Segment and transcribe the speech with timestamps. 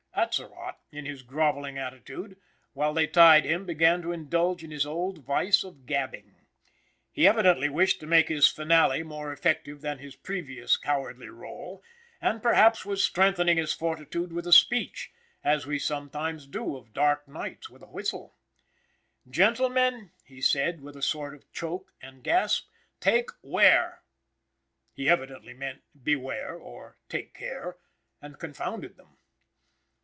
[0.13, 2.37] Atzerott, in his grovelling attitude,
[2.73, 6.35] while they tied him began to indulge in his old vice of gabbing.
[7.11, 11.81] He evidently wished to make his finale more effective than his previous cowardly role,
[12.21, 15.11] and perhaps was strengthening his fortitude with a speech,
[15.43, 18.35] as we sometimes do of dark nights with a whistle.
[19.27, 22.67] "Gentlemen," he said, with a sort of choke and gasp,
[22.99, 24.03] "take ware."
[24.93, 27.77] He evidently meant "beware," or "take care,"
[28.21, 29.17] and confounded them.